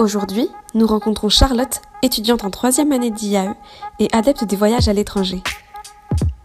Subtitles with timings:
[0.00, 3.54] Aujourd'hui, nous rencontrons Charlotte, étudiante en troisième année d'IAE
[4.00, 5.40] et adepte des voyages à l'étranger.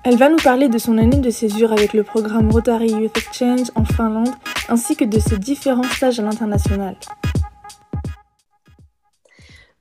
[0.04, 3.72] Elle va nous parler de son année de césure avec le programme Rotary Youth Exchange
[3.74, 4.30] en Finlande,
[4.70, 6.96] ainsi que de ses différents stages à l'international.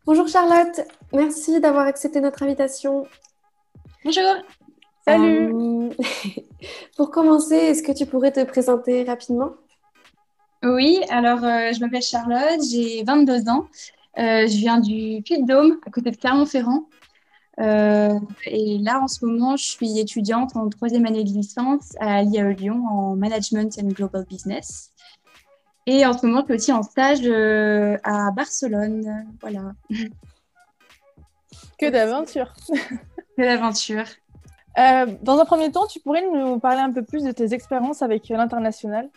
[0.06, 0.80] Bonjour Charlotte,
[1.12, 3.06] merci d'avoir accepté notre invitation.
[4.02, 4.34] Bonjour.
[5.04, 5.52] Salut.
[5.52, 5.90] Euh,
[6.96, 9.50] pour commencer, est-ce que tu pourrais te présenter rapidement?
[10.62, 13.66] Oui, alors euh, je m'appelle Charlotte, j'ai 22 ans.
[14.18, 16.88] Euh, je viens du Puy-de-Dôme, à côté de Clermont-Ferrand.
[17.58, 22.52] et là, en ce moment, je suis étudiante en troisième année de licence à l'IAE
[22.52, 24.90] Lyon en Management and Global Business.
[25.86, 27.26] Et en ce moment, je suis aussi en stage
[28.04, 29.26] à Barcelone.
[29.40, 29.72] Voilà.
[31.78, 32.52] Que d'aventure.
[33.36, 34.04] que d'aventure.
[34.78, 38.02] Euh, dans un premier temps, tu pourrais nous parler un peu plus de tes expériences
[38.02, 39.08] avec l'international?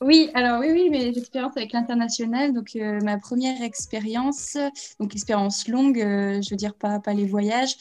[0.00, 2.52] Oui, alors oui, oui, mes expériences avec l'international.
[2.52, 4.56] Donc, euh, ma première expérience,
[4.98, 7.76] donc expérience longue, euh, je veux dire pas, pas les voyages,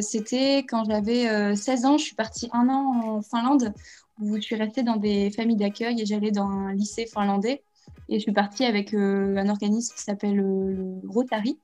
[0.00, 1.98] c'était quand j'avais 16 ans.
[1.98, 3.72] Je suis partie un an en Finlande
[4.20, 7.62] où je suis restée dans des familles d'accueil et j'allais dans un lycée finlandais.
[8.08, 11.58] Et je suis partie avec un organisme qui s'appelle le Rotary.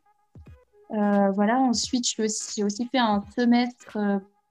[0.91, 3.99] voilà, ensuite, j'ai aussi fait un semestre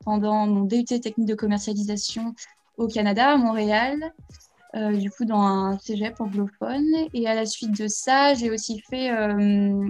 [0.04, 2.34] pendant mon DUT technique de commercialisation
[2.78, 4.14] au Canada, à Montréal,
[4.76, 6.92] euh, du coup dans un cégep anglophone.
[7.14, 9.88] Et à la suite de ça, j'ai aussi fait euh,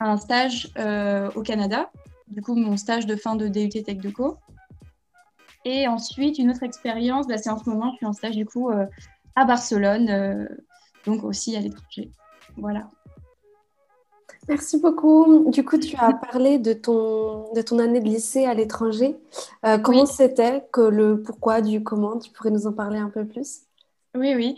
[0.00, 1.90] un stage euh, au Canada,
[2.28, 4.38] du coup mon stage de fin de DUT Tech de Co.
[5.64, 8.46] Et ensuite, une autre expérience, bah, c'est en ce moment, je suis en stage du
[8.46, 8.70] coup
[9.34, 10.48] à Barcelone,
[11.04, 12.10] donc aussi à l'étranger.
[12.56, 12.88] Voilà.
[14.48, 15.50] Merci beaucoup.
[15.50, 19.16] Du coup, tu as parlé de ton, de ton année de lycée à l'étranger.
[19.64, 22.18] Euh, comment c'était que le pourquoi du comment?
[22.18, 23.62] Tu pourrais nous en parler un peu plus?
[24.16, 24.56] Oui, oui.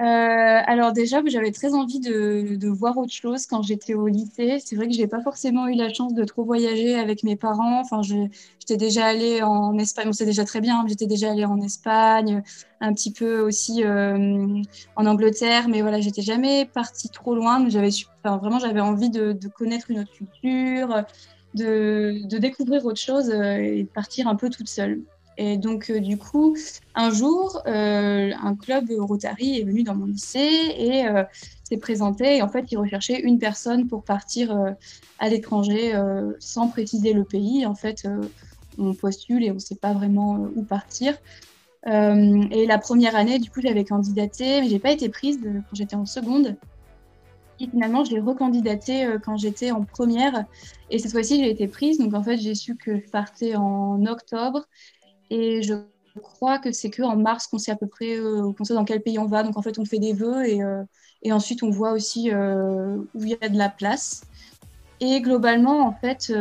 [0.00, 4.58] Euh, alors déjà, j'avais très envie de, voir autre chose quand j'étais au lycée.
[4.64, 7.36] C'est vrai que je n'ai pas forcément eu la chance de trop voyager avec mes
[7.36, 7.80] parents.
[7.80, 10.06] Enfin, j'étais déjà allée en Espagne.
[10.06, 10.84] Bon, c'est déjà très bien.
[10.88, 12.42] J'étais déjà allée en Espagne,
[12.80, 14.62] un petit peu aussi euh,
[14.96, 15.68] en Angleterre.
[15.68, 17.68] Mais voilà, j'étais jamais partie trop loin.
[17.68, 17.90] J'avais,
[18.24, 21.04] vraiment, j'avais envie de, de, connaître une autre culture,
[21.54, 25.02] de, de découvrir autre chose euh, et de partir un peu toute seule.
[25.40, 26.56] Et donc, euh, du coup,
[26.96, 31.22] un jour, euh, un club Rotary est venu dans mon lycée et euh,
[31.62, 32.38] s'est présenté.
[32.38, 34.56] Et en fait, il recherchait une personne pour partir
[35.20, 35.94] à l'étranger
[36.40, 37.66] sans préciser le pays.
[37.66, 38.08] En fait,
[38.78, 41.14] on postule et on ne sait pas vraiment où partir.
[41.86, 45.96] et la première année, du coup, j'avais candidaté, mais j'ai pas été prise quand j'étais
[45.96, 46.56] en seconde.
[47.60, 50.46] Et finalement, j'ai recandidaté quand j'étais en première.
[50.90, 51.98] Et cette fois-ci, j'ai été prise.
[51.98, 54.64] Donc, en fait, j'ai su que je partais en octobre.
[55.30, 55.74] Et je
[56.22, 59.18] crois que c'est qu'en mars qu'on sait à peu près euh, sait dans quel pays
[59.18, 59.42] on va.
[59.42, 60.82] Donc en fait, on fait des vœux et, euh,
[61.22, 64.22] et ensuite on voit aussi euh, où il y a de la place.
[65.00, 66.32] Et globalement, en fait,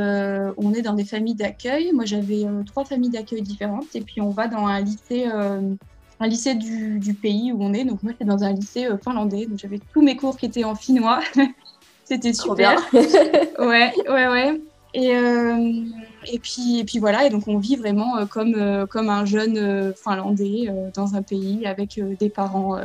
[0.57, 1.91] on est dans des familles d'accueil.
[1.93, 3.95] Moi, j'avais trois familles d'accueil différentes.
[3.95, 7.85] Et puis on va dans un lycée, un lycée du, du, pays où on est.
[7.85, 9.45] Donc moi, j'étais dans un lycée finlandais.
[9.45, 11.19] Donc j'avais tous mes cours qui étaient en finnois.
[12.07, 12.79] C'était super.
[12.93, 14.61] ouais, ouais, ouais.
[14.93, 15.83] Et, euh,
[16.25, 19.25] et, puis, et puis voilà, et donc on vit vraiment euh, comme, euh, comme un
[19.25, 22.78] jeune finlandais dans un pays avec des parents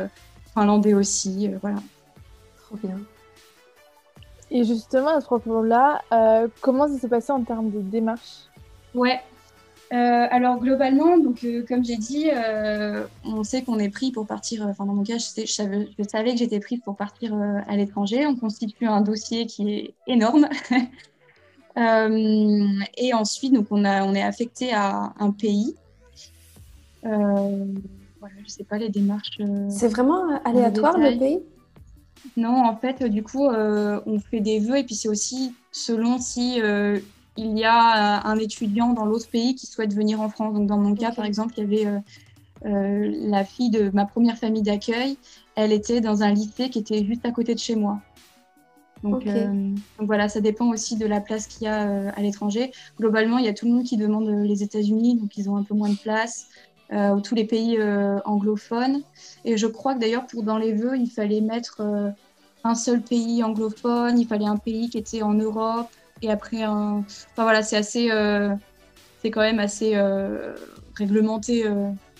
[0.54, 1.50] finlandais aussi.
[1.60, 1.78] voilà.
[2.66, 2.98] Trop bien.
[4.50, 6.03] Et justement, à ce propos-là,
[6.60, 8.48] comment ça s'est passé en termes de démarche?
[8.94, 9.21] Ouais.
[9.91, 12.28] alors globalement, donc comme j'ai dit,
[13.25, 14.66] on sait qu'on est pris pour partir.
[14.69, 17.34] Enfin dans mon cas, je, savais, je savais, que j'étais prise pour partir
[17.66, 18.26] à l'étranger.
[18.26, 20.48] On constitue un dossier qui est énorme.
[21.77, 22.66] Euh,
[22.97, 25.75] et ensuite, donc on, a, on est affecté à un pays.
[27.05, 27.65] Euh,
[28.21, 29.38] voilà, je sais pas les démarches.
[29.41, 31.41] Euh, c'est vraiment aléatoire le pays?
[32.37, 36.60] Non, en fait, du coup, on fait des vœux et puis c'est aussi selon si
[37.37, 40.54] il y a un étudiant dans l'autre pays qui souhaite venir en France.
[40.54, 42.00] Donc, dans mon cas, par exemple, il y avait
[42.62, 45.19] la fille de ma première famille d'accueil.
[45.56, 47.99] Elle était dans un lycée qui était juste à côté de chez moi.
[49.03, 49.47] Donc, euh,
[49.99, 52.72] donc, voilà, ça dépend aussi de la place qu'il y a euh, à l'étranger.
[52.99, 55.57] Globalement, il y a tout le monde qui demande euh, les États-Unis, donc ils ont
[55.57, 56.49] un peu moins de place,
[56.95, 57.78] ou tous les pays
[58.27, 59.03] anglophones.
[59.47, 61.81] Et je crois que d'ailleurs, pour dans les vœux, il fallait mettre
[62.65, 65.89] un seul pays anglophone, il fallait un pays qui était en Europe,
[66.21, 66.99] et après un.
[66.99, 68.10] Enfin voilà, c'est assez.
[69.22, 69.99] c'est quand même assez
[70.95, 71.65] réglementé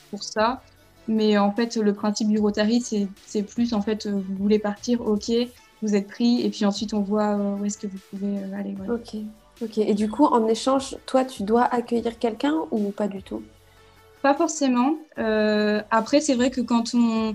[0.08, 0.62] pour ça.
[1.06, 2.81] Mais en fait, le principe du Rotary,
[3.26, 5.32] c'est plus en fait, vous voulez partir, ok,
[5.82, 8.58] vous êtes pris et puis ensuite on voit euh, où est-ce que vous pouvez euh,
[8.58, 8.75] aller.
[8.88, 9.17] Ok.
[9.61, 9.79] Ok.
[9.79, 13.43] Et du coup, en échange, toi, tu dois accueillir quelqu'un ou pas du tout?
[14.23, 14.94] Pas forcément.
[15.19, 17.34] Euh, après, c'est vrai que quand on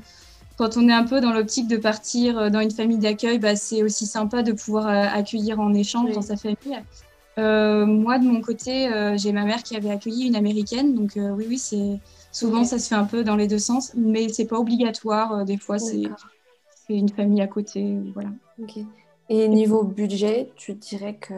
[0.58, 3.84] quand on est un peu dans l'optique de partir dans une famille d'accueil, bah, c'est
[3.84, 6.58] aussi sympa de pouvoir accueillir en échange dans sa famille.
[7.38, 11.58] moi, de mon côté, j'ai ma mère qui avait accueilli une américaine, donc oui, oui,
[11.60, 12.00] c'est
[12.32, 15.46] souvent ça se fait un peu dans les deux sens, mais c'est pas obligatoire.
[15.46, 16.02] des fois, c'est
[16.96, 18.30] une famille à côté, voilà.
[19.30, 21.34] Et niveau budget, tu dirais que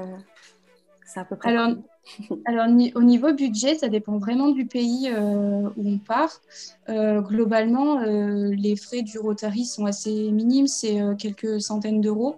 [1.06, 1.50] c'est à peu près.
[1.50, 1.76] Alors,
[2.46, 6.42] alors au niveau budget, ça dépend vraiment du pays euh, où on part.
[6.90, 12.38] Euh, globalement, euh, les frais du Rotary sont assez minimes, c'est quelques centaines d'euros.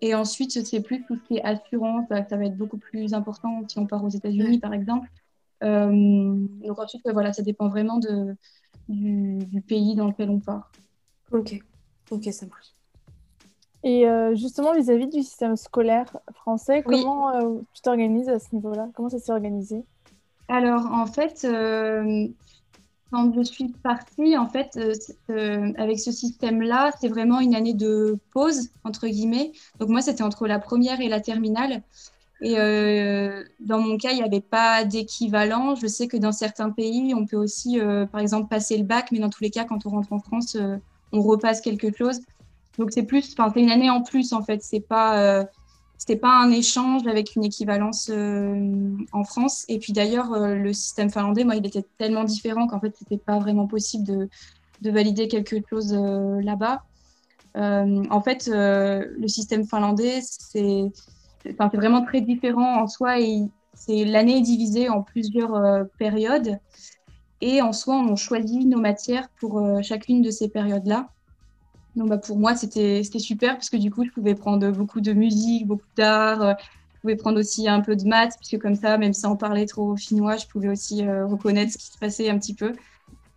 [0.00, 3.62] Et ensuite, c'est plus tout ce qui est assurance, ça, va être beaucoup plus important
[3.68, 5.08] si on part aux États-Unis, par exemple.
[5.60, 8.34] donc ensuite, voilà, ça dépend vraiment de,
[8.88, 10.72] du, du, pays dans lequel on part.
[11.30, 11.62] Ok,
[12.10, 12.72] ok, ça marche.
[13.84, 18.88] Et euh, justement, vis-à-vis du système scolaire français, comment euh, tu t'organises à ce niveau-là?
[18.94, 19.82] Comment ça s'est organisé?
[20.46, 22.28] Alors, en fait, euh,
[23.10, 24.78] quand je suis partie, en fait,
[25.28, 29.50] avec ce système-là, c'est vraiment une année de pause, entre guillemets.
[29.80, 31.82] Donc, moi, c'était entre la première et la terminale.
[32.40, 32.54] Et
[33.60, 35.74] dans mon cas, il n'y avait pas d'équivalent.
[35.74, 37.78] Je sais que dans certains pays, on peut aussi,
[38.10, 40.56] par exemple, passer le bac, mais dans tous les cas, quand on rentre en France,
[41.12, 42.20] on repasse quelque chose.
[42.78, 44.62] Donc c'est plus, enfin c'est une année en plus en fait.
[44.62, 45.44] C'est pas, euh,
[45.98, 49.64] c'était pas un échange avec une équivalence euh, en France.
[49.68, 53.18] Et puis d'ailleurs euh, le système finlandais, moi, il était tellement différent qu'en fait c'était
[53.18, 54.28] pas vraiment possible de,
[54.80, 56.82] de valider quelque chose là-bas.
[57.54, 60.84] en fait, le système finlandais, c'est,
[61.50, 63.20] enfin, c'est vraiment très différent en soi.
[63.20, 63.42] Et
[63.74, 66.58] c'est l'année est divisée en plusieurs périodes.
[67.42, 71.10] Et en soi, on choisit nos matières pour chacune de ces périodes-là.
[71.96, 75.12] Donc, bah, pour moi, c'était super parce que du coup, je pouvais prendre beaucoup de
[75.12, 76.42] musique, beaucoup d'art.
[76.42, 76.54] Euh,
[76.94, 79.96] je pouvais prendre aussi un peu de maths, puisque comme ça, même sans parler trop
[79.96, 82.72] finnois, je pouvais aussi euh, reconnaître ce qui se passait un petit peu.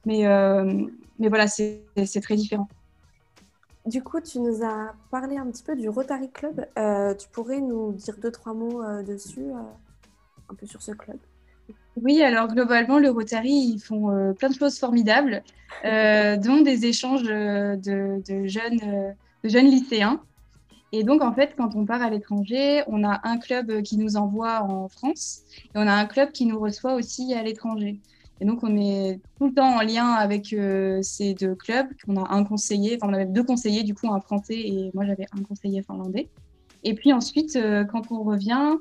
[0.08, 0.88] Euh,
[1.18, 1.84] mais voilà, c'est
[2.22, 2.68] très différent.
[3.86, 6.66] Du coup, tu nous as parlé un petit peu du Rotary Club.
[7.18, 9.46] tu pourrais nous dire deux, trois mots dessus,
[10.50, 11.18] un peu sur ce club?
[12.02, 15.44] Oui, alors globalement, le Rotary, ils font euh, plein de choses formidables,
[15.86, 19.12] euh, dont des échanges de, jeunes, euh,
[19.44, 20.22] de jeunes lycéens.
[20.92, 24.18] Et donc, en fait, quand on part à l'étranger, on a un club qui nous
[24.18, 28.00] envoie en France et on a un club qui nous reçoit aussi à l'étranger.
[28.42, 30.56] Et donc, on est tout le temps en lien avec
[31.02, 31.88] ces deux clubs.
[32.08, 35.06] On a un conseiller, enfin, on avait deux conseillers, du coup, un français et moi,
[35.06, 36.30] j'avais un conseiller finlandais.
[36.86, 38.76] Et puis ensuite, euh, quand on revient,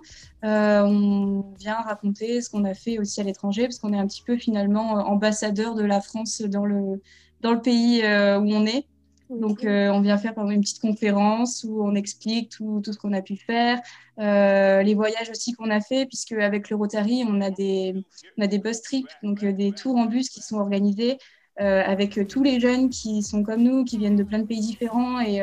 [0.45, 4.06] euh, on vient raconter ce qu'on a fait aussi à l'étranger, parce qu'on est un
[4.06, 7.01] petit peu finalement euh, ambassadeur de la France dans le,
[7.41, 8.87] dans le pays où on est.
[9.31, 12.99] Donc, on vient faire par exemple une petite conférence où on explique tout, tout ce
[12.99, 13.81] qu'on a pu faire,
[14.19, 17.95] les voyages aussi qu'on a fait, puisque avec le Rotary, on a des,
[18.39, 21.17] on a des bus trips, donc des tours en bus qui sont organisés
[21.56, 25.21] avec tous les jeunes qui sont comme nous, qui viennent de plein de pays différents
[25.21, 25.43] et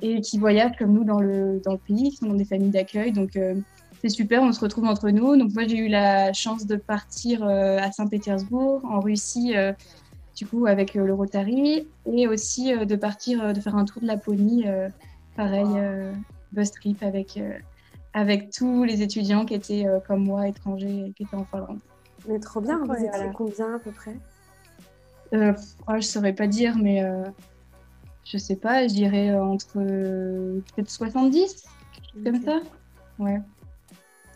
[0.00, 2.70] et qui voyagent comme nous dans le, dans le pays, qui sont dans des familles
[2.70, 3.12] d'accueil.
[3.12, 3.54] Donc, euh,
[4.02, 5.36] c'est super, on se retrouve entre nous.
[5.36, 9.72] Donc, moi, j'ai eu la chance de partir euh, à Saint-Pétersbourg, en Russie, euh,
[10.36, 14.66] du coup, avec le Rotary, et aussi de partir, de faire un tour de Laponie,
[15.34, 15.66] pareil,
[16.52, 17.40] bus trip avec,
[18.12, 21.78] avec tous les étudiants qui étaient comme moi, étrangers, qui étaient en Finlande.
[22.28, 24.14] Mais trop bien, vous étiez combien à peu près?
[25.32, 27.02] Oh, Je ne saurais pas dire, mais
[28.26, 31.64] je sais pas, je dirais euh, entre euh, peut-être 70,
[32.24, 32.60] comme ça.
[33.18, 33.40] Ouais.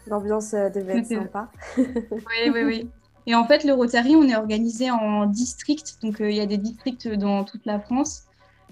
[0.07, 1.51] L'ambiance euh, devait être sympa.
[1.77, 2.91] oui, oui, oui.
[3.27, 5.99] Et en fait, le Rotary, on est organisé en districts.
[6.03, 8.25] Donc, il y a des districts dans toute la France.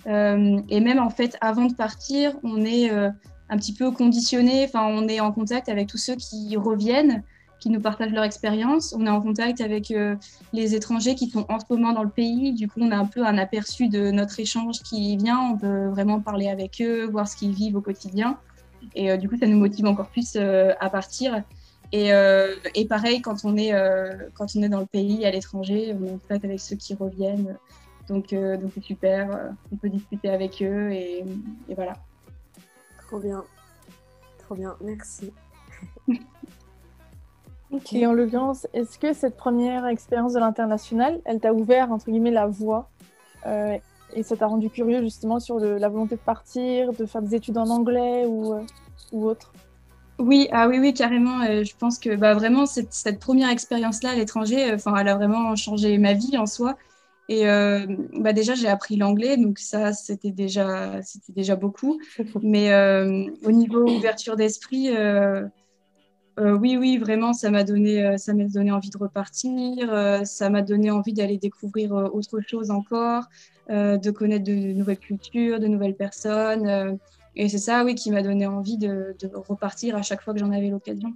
[0.06, 4.64] et même, en fait, avant de partir, on est un petit peu conditionné.
[4.64, 7.22] Enfin, on est en contact avec tous ceux qui reviennent
[7.60, 8.94] qui nous partagent leur expérience.
[8.96, 10.16] On est en contact avec euh,
[10.52, 12.52] les étrangers qui sont en ce moment dans le pays.
[12.52, 15.40] Du coup, on a un peu un aperçu de notre échange qui vient.
[15.52, 18.38] On peut vraiment parler avec eux, voir ce qu'ils vivent au quotidien.
[18.94, 21.42] Et euh, du coup, ça nous motive encore plus euh, à partir.
[21.90, 22.10] Et,
[22.74, 23.72] et, pareil, quand on, est,
[24.34, 26.92] quand on est dans le pays, à l'étranger, on est en contact avec ceux qui
[26.94, 27.56] reviennent.
[28.08, 29.54] Donc, donc c'est super.
[29.72, 31.24] on peut discuter avec eux et,
[31.66, 31.94] et voilà.
[33.06, 33.42] Trop bien.
[34.36, 34.76] Trop bien.
[34.82, 35.32] Merci.
[37.92, 42.30] Et en l'occurrence, est-ce que cette première expérience de l'international, elle t'a ouvert, entre guillemets,
[42.30, 42.88] la voie
[43.46, 43.76] euh,
[44.14, 47.58] et ça t'a rendu curieux justement sur la volonté de partir, de faire des études
[47.58, 48.62] en anglais ou, euh,
[49.12, 49.52] ou autre?
[50.18, 51.42] Oui, ah oui, oui, carrément.
[51.42, 55.14] Euh, je pense que bah, vraiment, cette, cette première expérience-là à l'étranger, enfin, elle a
[55.14, 56.76] vraiment changé ma vie en soi.
[57.30, 62.00] Et bah, déjà, j'ai appris l'anglais, donc ça, c'était déjà, c'était déjà beaucoup.
[62.40, 62.74] Mais
[63.44, 64.88] au niveau ouverture d'esprit,
[66.38, 70.90] oui, oui, vraiment, ça m'a donné, ça m'a donné envie de repartir, ça m'a donné
[70.90, 73.24] envie d'aller découvrir autre chose encore,
[73.68, 76.98] de connaître de, nouvelles cultures, de nouvelles personnes.
[77.34, 80.40] et c'est ça, oui, qui m'a donné envie de, de, repartir à chaque fois que
[80.40, 81.12] j'en avais l'occasion.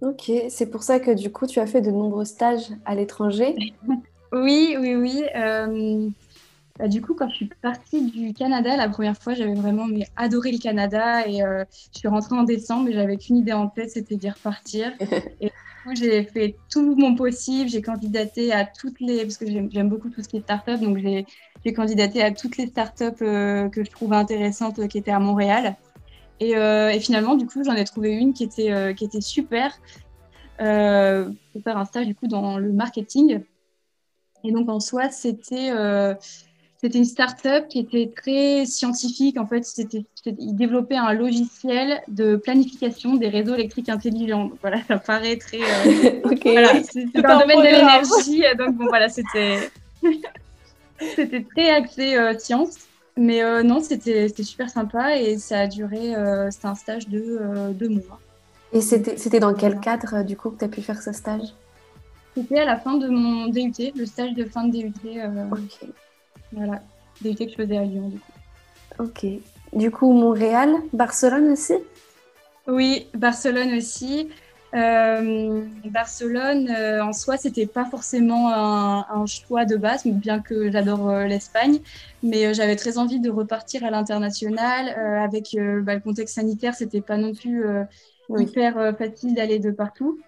[0.00, 3.56] Ok, c'est pour ça que du coup, tu as fait de nombreux stages à l'étranger?
[4.32, 5.24] oui, oui, oui.
[6.78, 10.52] Bah, du coup, quand je suis partie du Canada la première fois, j'avais vraiment adoré
[10.52, 13.90] le Canada et euh, je suis rentrée en décembre et j'avais qu'une idée en tête,
[13.90, 14.92] c'était d'y repartir.
[15.40, 19.46] et du coup, j'ai fait tout mon possible, j'ai candidaté à toutes les, parce que
[19.46, 21.26] j'aime beaucoup tout ce qui est start-up, donc j'ai
[21.74, 25.76] candidaté à toutes les start-up euh, que je trouvais intéressantes euh, qui étaient à Montréal.
[26.40, 29.76] Et, et finalement, du coup, j'en ai trouvé une qui était, qui était super
[30.56, 33.40] pour faire un stage du coup dans le marketing.
[34.44, 35.72] Et donc en soi, c'était
[36.80, 39.36] c'était une start-up qui était très scientifique.
[39.36, 44.52] En fait, c'était, ils développaient un logiciel de planification des réseaux électriques intelligents.
[44.60, 45.58] voilà, ça paraît très.
[45.58, 48.42] Euh, voilà, c'est, dans le domaine de l'énergie.
[48.56, 49.70] Donc, bon, voilà, c'était,
[51.16, 52.76] c'était très axé euh, science.
[53.16, 56.14] Mais euh, non, c'était, c'était super sympa et ça a duré.
[56.50, 58.20] c'était un stage de deux mois.
[58.72, 61.48] Et c'était, c'était dans quel cadre, du coup, que tu as pu faire ce stage?
[62.36, 64.92] C'était à la fin de mon DUT, le stage de fin de DUT.
[65.50, 65.88] ok.
[66.52, 66.82] Voilà,
[67.20, 68.32] DUT que je faisais à Lyon, du coup.
[68.98, 69.26] Ok.
[69.72, 71.74] Du coup, Montréal, Barcelone aussi?
[72.66, 74.28] Oui, Barcelone aussi.
[74.74, 81.08] Euh, Barcelone, euh, en soi, c'était pas forcément un, choix de base, bien que j'adore
[81.08, 81.80] euh, l'Espagne,
[82.22, 84.88] mais j'avais très envie de repartir à l'international.
[84.88, 87.64] avec bah, le contexte sanitaire, c'était pas non plus
[88.36, 90.20] hyper facile d'aller de partout.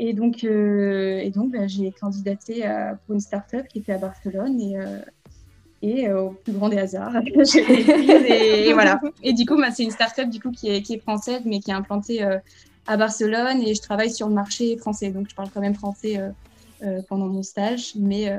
[0.00, 2.64] Et donc, et donc bah, j'ai candidaté
[3.04, 4.76] pour une start-up qui était à Barcelone et,
[5.82, 9.00] et euh, au plus grand des hasards, et, voilà.
[9.22, 11.60] Et du coup, bah, c'est une start-up du coup, qui, est, qui est française, mais
[11.60, 12.38] qui est implantée euh,
[12.86, 13.62] à Barcelone.
[13.62, 15.10] Et je travaille sur le marché français.
[15.10, 16.20] Donc, je parle quand même français
[16.82, 17.92] euh, pendant mon stage.
[17.96, 18.36] Mais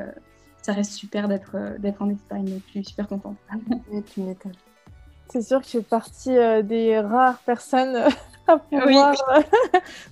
[0.62, 2.60] ça reste super d'être d'être en Espagne.
[2.68, 3.38] je suis super contente.
[5.32, 7.96] C'est sûr que je fais partie des rares personnes
[8.48, 9.16] à pouvoir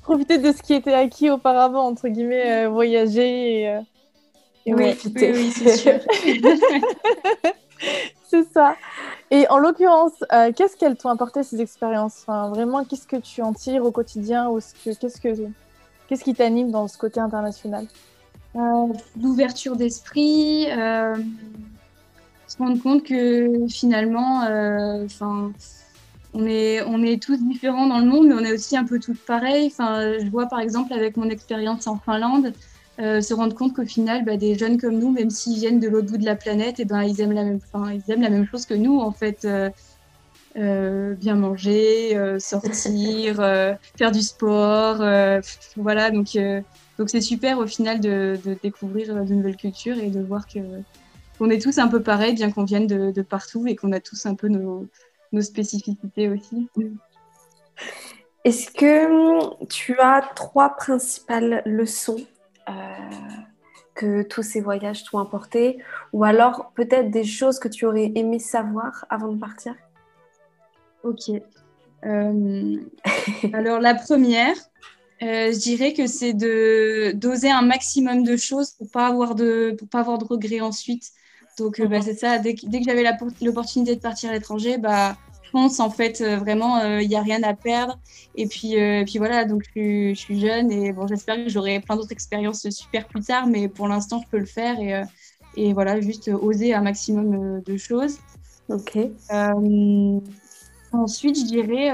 [0.03, 3.79] profiter de ce qui était acquis auparavant, entre guillemets, voyager et
[4.74, 6.00] oui, oui, c'est sûr.
[8.29, 8.75] c'est ça.
[9.31, 12.24] Et en l'occurrence, euh, qu'est-ce qu'elles t'ont apporté ces expériences?
[12.25, 15.29] Enfin, Vraiment, qu'est-ce que tu en tires au quotidien ou qu'est-ce, que,
[16.07, 17.88] qu'est-ce qui t'anime dans ce côté international?
[18.55, 18.88] Euh,
[19.21, 21.15] L'ouverture d'esprit, euh,
[22.47, 24.39] se rendre compte que finalement,
[25.05, 25.51] enfin
[26.33, 29.00] on est, on est tous différents dans le monde, mais on est aussi un peu
[29.00, 29.67] tous pareils.
[29.67, 32.53] Enfin, je vois par exemple avec mon expérience en Finlande,
[33.00, 35.88] euh, se rendre compte qu'au final, bah, des jeunes comme nous, même s'ils viennent de
[35.88, 37.60] l'autre bout de la planète, et eh ben, ils, aiment la même,
[37.94, 39.46] ils aiment la même chose que nous, en fait.
[39.46, 39.70] Euh,
[40.56, 43.36] euh, bien manger, sortir,
[43.98, 45.04] faire du sport.
[45.75, 46.36] voilà, donc
[46.98, 50.60] donc c'est super au final de, découvrir de nouvelles cultures et de voir que
[51.38, 54.25] qu'on est tous un peu pareils, bien qu'on vienne de, partout et qu'on a tous
[54.25, 54.88] un peu nos,
[55.42, 56.68] spécificités aussi.
[58.44, 62.18] Est-ce que tu as trois principales leçons
[62.69, 62.74] euh,
[63.95, 65.79] que tous ces voyages t'ont apporté
[66.13, 69.75] Ou alors peut-être des choses que tu aurais aimé savoir avant de partir?
[71.03, 71.31] Ok.
[72.05, 72.77] Euh,
[73.53, 74.55] alors la première,
[75.24, 79.75] euh, je dirais que c'est de d'oser un maximum de choses pour pas avoir de
[79.77, 81.12] pour pas avoir de regrets ensuite.
[81.57, 82.01] Donc bah, mhm.
[82.03, 82.38] c'est ça.
[82.38, 83.03] Dès, dès que j'avais
[83.41, 85.17] l'opportunité de partir à l'étranger, bah
[85.51, 88.00] pense en fait euh, vraiment il euh, n'y a rien à perdre
[88.36, 91.96] et puis euh, puis voilà donc je, suis jeune et bon j'espère que j'aurai plein
[91.96, 95.04] d'autres expériences super plus tard mais pour l'instant je peux le faire et,
[95.56, 98.18] et voilà juste oser un maximum de choses
[98.70, 98.98] ok
[100.94, 101.92] ensuite je dirais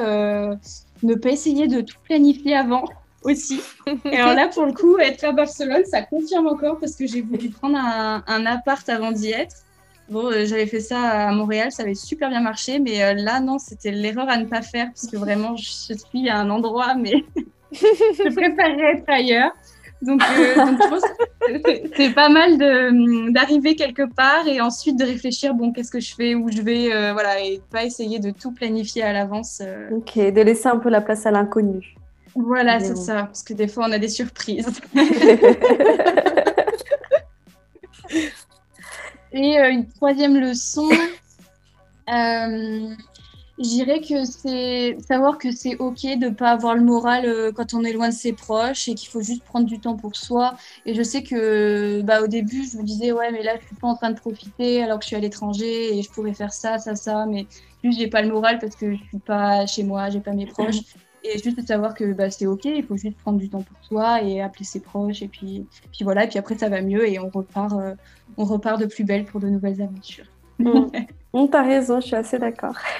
[1.03, 2.85] ne pas essayer de tout planifier avant
[3.23, 3.61] aussi.
[4.03, 7.21] Et alors là, pour le coup, être à Barcelone, ça confirme encore parce que j'ai
[7.21, 9.55] voulu prendre un, un appart avant d'y être.
[10.09, 13.39] Bon, euh, j'avais fait ça à Montréal, ça avait super bien marché, mais euh, là,
[13.39, 16.95] non, c'était l'erreur à ne pas faire, parce que vraiment, je suis à un endroit,
[16.95, 17.13] mais
[17.71, 19.51] je préférerais être ailleurs.
[20.01, 22.57] Donc, euh, donc je pense que c'est pas mal
[23.31, 26.89] d'arriver quelque part et ensuite de réfléchir, bon, qu'est-ce que je fais, où je vais,
[27.13, 29.61] voilà, et pas essayer de tout planifier à l'avance.
[29.91, 31.95] Ok, de laisser un peu la place à l'inconnu.
[32.35, 34.67] Voilà, c'est ça, parce que des fois, on a des surprises.
[39.33, 40.87] Et euh, une troisième leçon,
[42.09, 42.95] euh,
[43.57, 47.51] je dirais que c'est savoir que c'est ok de ne pas avoir le moral euh,
[47.51, 50.15] quand on est loin de ses proches et qu'il faut juste prendre du temps pour
[50.15, 50.55] soi.
[50.85, 53.75] Et je sais que bah, au début, je me disais, ouais, mais là, je suis
[53.75, 56.53] pas en train de profiter alors que je suis à l'étranger et je pourrais faire
[56.53, 57.47] ça, ça, ça, mais
[57.83, 60.45] juste, j'ai pas le moral parce que je suis pas chez moi, j'ai pas mes
[60.45, 60.81] proches.
[61.23, 63.77] et juste de savoir que bah, c'est ok, il faut juste prendre du temps pour
[63.83, 67.07] soi et appeler ses proches et puis, puis voilà, et puis après ça va mieux
[67.07, 67.95] et on repart, euh,
[68.37, 70.25] on repart de plus belle pour de nouvelles aventures.
[70.59, 70.87] Mm.
[71.33, 72.77] On T'as raison, je suis assez d'accord.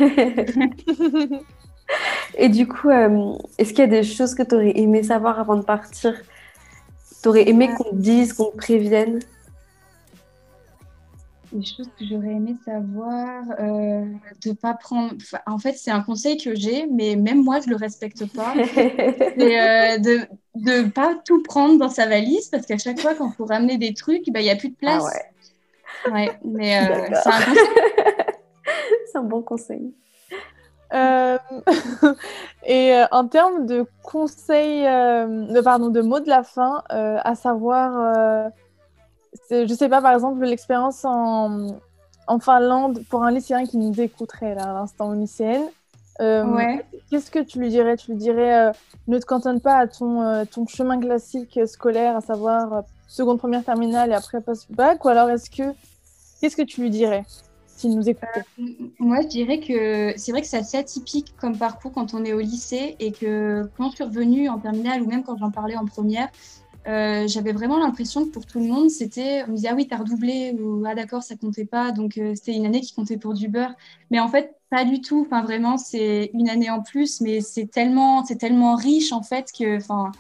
[2.37, 5.39] et du coup, euh, est-ce qu'il y a des choses que tu aurais aimé savoir
[5.39, 6.15] avant de partir?
[7.21, 9.19] Tu aurais aimé qu'on te dise, qu'on te prévienne?
[11.53, 14.05] Des choses que j'aurais aimé savoir, euh,
[14.45, 15.13] de pas prendre.
[15.45, 18.53] en fait, c'est un conseil que j'ai, mais même moi, je le respecte pas.
[18.73, 20.19] c'est euh, de
[20.55, 23.77] ne pas tout prendre dans sa valise parce qu'à chaque fois, quand il faut ramener
[23.77, 25.03] des trucs, bah, il n'y a plus de place.
[26.05, 26.13] Ah ouais.
[26.13, 26.39] ouais.
[26.43, 27.67] mais euh, c'est un conseil.
[29.11, 29.93] c'est un bon conseil.
[32.67, 34.83] et en termes de conseils,
[35.63, 38.51] pardon, de mots de la fin, à savoir
[39.49, 41.67] je sais pas, par exemple, l'expérience en,
[42.27, 45.63] en, Finlande pour un lycéen qui nous écouterait là, à l'instant au lycéenne.
[46.21, 46.77] Euh,
[47.09, 47.97] qu'est-ce que tu lui dirais?
[47.97, 48.71] Tu lui dirais euh,
[49.07, 53.63] ne te cantonne pas à ton, euh, ton chemin classique scolaire, à savoir seconde, première,
[53.63, 55.73] terminale et après post-bac Ou alors est-ce que
[56.39, 57.25] qu'est-ce que tu lui dirais
[57.65, 58.43] s'il nous écoutait?
[58.99, 62.33] Moi, je dirais que c'est vrai que c'est assez atypique comme parcours quand on est
[62.33, 65.75] au lycée et que quand je suis revenue en terminale ou même quand j'en parlais
[65.75, 66.29] en première,
[66.85, 69.87] euh, j'avais vraiment l'impression que pour tout le monde, c'était, on me disait, ah oui,
[69.87, 73.17] t'as redoublé, ou ah d'accord, ça comptait pas, donc euh, c'était une année qui comptait
[73.17, 73.73] pour du beurre.
[74.11, 75.25] Mais en fait, pas du tout.
[75.25, 79.47] Enfin, vraiment, c'est une année en plus, mais c'est tellement, c'est tellement riche en fait
[79.57, 80.11] que, enfin,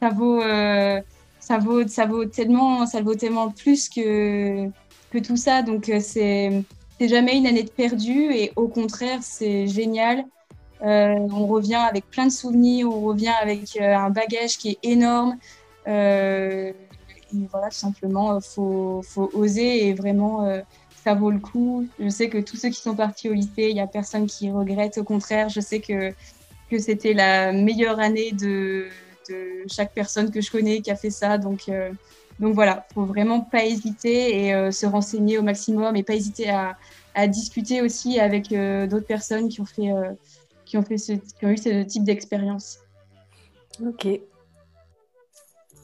[0.00, 1.00] ça vaut, euh,
[1.38, 4.68] ça vaut, ça vaut tellement, ça vaut tellement plus que
[5.10, 5.62] que tout ça.
[5.62, 6.62] Donc c'est,
[6.98, 10.24] c'est jamais une année de perdu, et au contraire, c'est génial.
[10.82, 15.38] on revient avec plein de souvenirs, on revient avec un bagage qui est énorme.
[15.90, 16.72] Euh,
[17.50, 20.60] voilà, tout simplement, il euh, faut, oser et vraiment, euh,
[21.04, 21.86] ça vaut le coup.
[21.98, 24.50] Je sais que tous ceux qui sont partis au lycée, il n'y a personne qui
[24.50, 24.98] regrette.
[24.98, 26.12] Au contraire, je sais que,
[26.70, 28.88] que c'était la meilleure année de,
[29.68, 31.38] chaque personne que je connais qui a fait ça.
[31.38, 31.70] Donc,
[32.40, 36.76] donc voilà, faut vraiment pas hésiter et se renseigner au maximum et pas hésiter à,
[37.14, 39.92] à discuter aussi avec d'autres personnes qui ont fait,
[40.64, 42.80] qui ont fait qui ont eu ce type d'expérience.
[43.86, 44.08] Ok,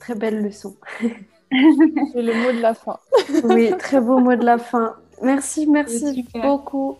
[0.01, 0.77] Très belle leçon.
[1.01, 2.99] C'est le mot de la fin.
[3.45, 4.97] oui, très beau mot de la fin.
[5.23, 6.97] Merci, merci beaucoup.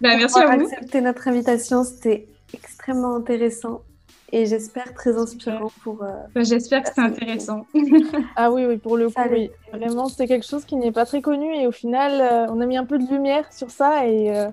[0.00, 0.64] Bah, merci à vous.
[0.64, 1.84] accepté notre invitation.
[1.84, 3.82] C'était extrêmement intéressant
[4.32, 6.02] et j'espère très inspirant pour.
[6.02, 7.66] Euh, bah, j'espère que c'est intéressant.
[8.36, 9.50] ah oui, oui, pour le coup, oui.
[9.72, 12.66] Vraiment, c'est quelque chose qui n'est pas très connu et au final, euh, on a
[12.66, 14.50] mis un peu de lumière sur ça et, euh,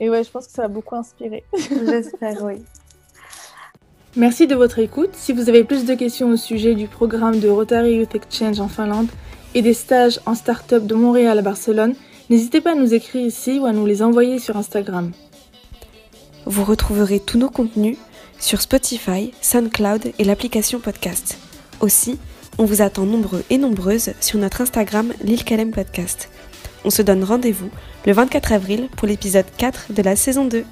[0.00, 1.44] et ouais, je pense que ça a beaucoup inspiré.
[1.54, 2.64] j'espère, oui.
[4.16, 5.10] Merci de votre écoute.
[5.14, 8.68] Si vous avez plus de questions au sujet du programme de Rotary Youth Exchange en
[8.68, 9.08] Finlande
[9.56, 11.96] et des stages en start-up de Montréal à Barcelone,
[12.30, 15.10] n'hésitez pas à nous écrire ici ou à nous les envoyer sur Instagram.
[16.46, 17.96] Vous retrouverez tous nos contenus
[18.38, 21.36] sur Spotify, SoundCloud et l'application podcast.
[21.80, 22.16] Aussi,
[22.56, 26.28] on vous attend nombreux et nombreuses sur notre Instagram Lille Calem Podcast.
[26.84, 27.70] On se donne rendez-vous
[28.06, 30.64] le 24 avril pour l'épisode 4 de la saison 2.